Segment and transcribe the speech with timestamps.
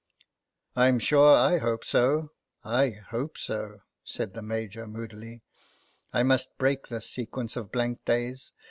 [0.75, 2.31] "I'm sure I hope so;
[2.63, 5.43] I hope so," said the Major moodily,"
[6.11, 8.51] I must break this sequence of blank days.